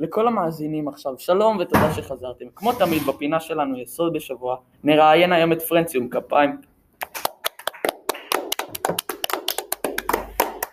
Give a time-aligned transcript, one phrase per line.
[0.00, 2.44] לכל המאזינים עכשיו, שלום ותודה שחזרתם.
[2.54, 6.56] כמו תמיד בפינה שלנו יסוד בשבוע, נראיין היום את פרנציום, כפיים.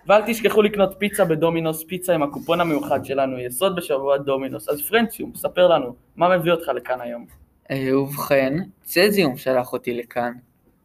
[0.08, 4.70] ואל תשכחו לקנות פיצה בדומינוס, פיצה עם הקופון המיוחד שלנו, יסוד בשבוע דומינוס.
[4.70, 7.26] אז פרנציום, ספר לנו, מה מביא אותך לכאן היום?
[7.72, 8.54] אה, ובכן,
[8.84, 10.34] צזיום שלח אותי לכאן.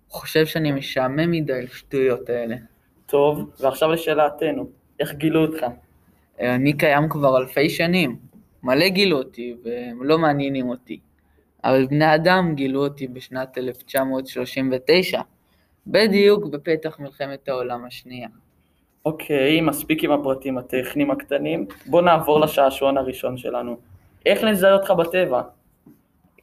[0.09, 2.57] הוא חושב שאני משעמם מדי לשטויות האלה.
[3.07, 4.69] טוב, ועכשיו לשאלתנו,
[5.01, 5.67] איך גילו אותך?
[6.41, 8.32] אה, אני קיים כבר אלפי שנים.
[8.63, 11.01] מלא גילו אותי, והם לא מעניינים אותי.
[11.65, 15.21] אבל בני אדם גילו אותי בשנת 1939,
[15.87, 18.29] בדיוק בפתח מלחמת העולם השנייה.
[19.05, 21.67] אוקיי, מספיק עם הפרטים הטכניים הקטנים.
[21.87, 23.77] בוא נעבור לשעשועון הראשון שלנו.
[24.27, 25.43] איך נזהה אותך בטבע?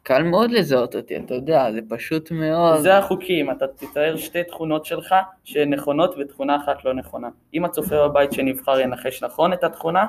[0.03, 2.79] קל מאוד לזהות אותי, אתה יודע, זה פשוט מאוד.
[2.79, 7.29] זה החוקים, אתה תתאר שתי תכונות שלך שהן נכונות ותכונה אחת לא נכונה.
[7.53, 10.05] אם הצופה בבית שנבחר ינחש נכון את התכונה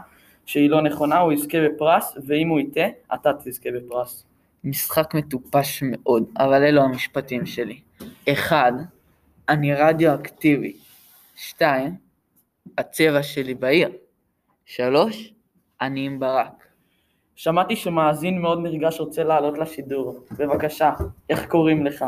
[0.50, 4.24] שהיא לא נכונה, הוא יזכה בפרס, ואם הוא יטעה, אתה תזכה בפרס.
[4.64, 7.80] משחק מטופש מאוד, אבל אלו המשפטים שלי.
[8.28, 8.72] אחד,
[9.48, 10.76] אני רדיואקטיבי.
[11.36, 11.94] שתיים,
[12.78, 13.90] הצבע שלי בעיר.
[14.64, 15.32] שלוש,
[15.80, 16.66] אני עם ברק.
[17.36, 20.24] שמעתי שמאזין מאוד נרגש רוצה לעלות לשידור.
[20.38, 20.92] בבקשה,
[21.28, 22.04] איך קוראים לך?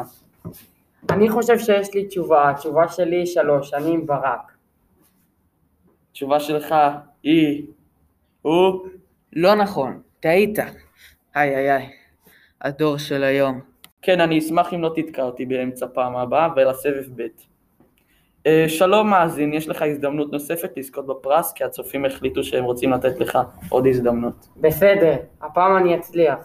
[1.10, 4.52] אני חושב שיש לי תשובה, התשובה שלי היא שלוש, אני עם ברק.
[6.12, 6.74] תשובה שלך
[7.22, 7.66] היא...
[8.42, 8.86] הוא...
[9.32, 10.58] לא נכון, טעית.
[11.36, 11.90] איי איי איי,
[12.60, 13.60] הדור של היום.
[14.02, 17.26] כן, אני אשמח אם לא תתקע אותי באמצע פעם הבאה ולסבב ב'.
[18.46, 23.20] אה, שלום מאזין, יש לך הזדמנות נוספת לזכות בפרס, כי הצופים החליטו שהם רוצים לתת
[23.20, 24.48] לך עוד הזדמנות.
[24.56, 26.38] בסדר, הפעם אני אצליח.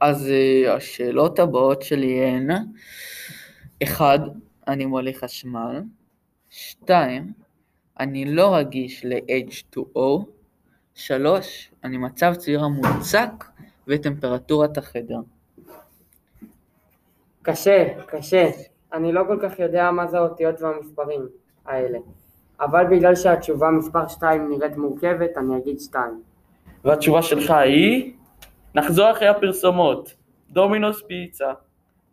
[0.00, 2.50] אז אה, השאלות הבאות שלי הן,
[3.82, 4.18] אחד,
[4.68, 5.82] אני מוליך חשמל,
[6.50, 7.32] שתיים,
[8.00, 10.35] אני לא רגיש ל-H2O,
[10.96, 13.44] שלוש, אני מצב צבירה מוצק
[13.88, 15.18] וטמפרטורת החדר.
[17.42, 18.50] קשה, קשה.
[18.92, 21.28] אני לא כל כך יודע מה זה האותיות והמספרים
[21.66, 21.98] האלה.
[22.60, 26.22] אבל בגלל שהתשובה מספר 2 נראית מורכבת, אני אגיד 2.
[26.84, 28.12] והתשובה שלך היא?
[28.74, 30.14] נחזור אחרי הפרסומות.
[30.50, 31.52] דומינוס פיצה.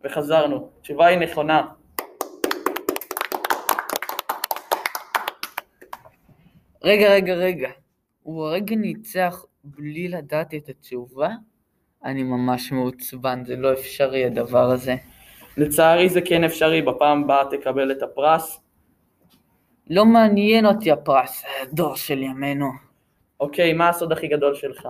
[0.04, 0.68] וחזרנו.
[0.80, 1.66] התשובה היא נכונה.
[6.84, 7.68] רגע, רגע, רגע.
[8.24, 11.28] הוא הרגע ניצח בלי לדעת את התשובה?
[12.04, 14.96] אני ממש מעוצבן, זה לא אפשרי הדבר הזה.
[15.56, 18.60] לצערי זה כן אפשרי, בפעם הבאה תקבל את הפרס.
[19.90, 22.70] לא מעניין אותי הפרס, דור של ימינו.
[23.40, 24.88] אוקיי, מה הסוד הכי גדול שלך?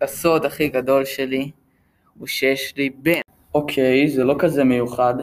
[0.00, 1.50] הסוד הכי גדול שלי
[2.18, 3.20] הוא שיש לי בן.
[3.54, 5.14] אוקיי, זה לא כזה מיוחד.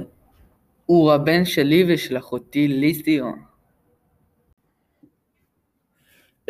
[0.86, 3.51] הוא הבן שלי ושל אחותי ליסיון.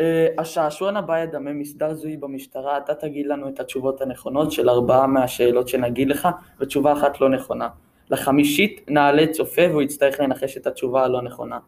[0.00, 0.04] Uh,
[0.38, 5.68] השעשועון הבא ידמה מסדר זוהי במשטרה, אתה תגיד לנו את התשובות הנכונות של ארבעה מהשאלות
[5.68, 6.28] שנגיד לך,
[6.60, 7.68] ותשובה אחת לא נכונה.
[8.10, 11.58] לחמישית נעלה צופה והוא יצטרך לנחש את התשובה הלא נכונה.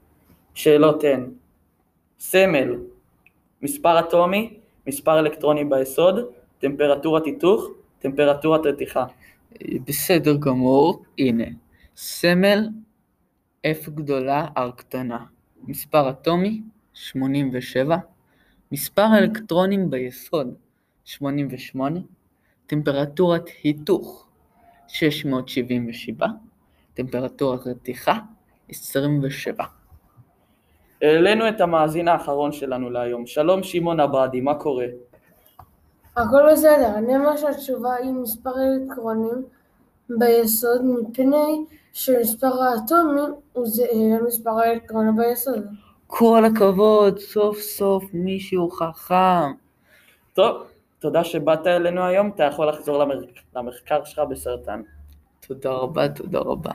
[0.54, 1.30] שאלות הן
[2.18, 2.76] סמל,
[3.62, 6.20] מספר אטומי, מספר אלקטרוני ביסוד,
[6.58, 7.68] טמפרטורת היתוך,
[7.98, 9.04] טמפרטורת רתיחה.
[9.86, 11.44] בסדר גמור, הנה.
[11.96, 12.68] סמל
[13.66, 15.18] F גדולה R קטנה.
[15.66, 16.62] מספר אטומי
[16.94, 17.96] 87.
[18.74, 20.54] מספר האלקטרונים ביסוד
[21.04, 22.00] 88.
[22.66, 24.26] טמפרטורת היתוך
[24.88, 26.26] 677.
[26.94, 28.18] טמפרטורת רתיחה
[28.68, 29.64] 27.
[31.02, 33.26] העלינו את המאזין האחרון שלנו להיום.
[33.26, 34.86] שלום שמעון עבאדי, מה קורה?
[36.16, 39.42] הכל בסדר, אני אומר שהתשובה היא מספר אלקטרונים
[40.08, 45.66] ביסוד מפני שמספר האטומים הוא זהה למספר האלקטרונים ביסוד.
[46.18, 49.52] כל הכבוד, סוף סוף מישהו חכם.
[50.32, 50.62] טוב,
[50.98, 53.04] תודה שבאת אלינו היום, אתה יכול לחזור
[53.56, 54.82] למחקר שלך בסרטן.
[55.46, 56.70] תודה רבה, תודה רבה.